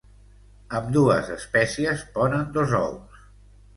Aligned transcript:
Ambdues 0.79 1.29
espècies 1.37 2.03
ponen 2.17 2.49
dos 2.57 2.75
ous. 2.83 3.21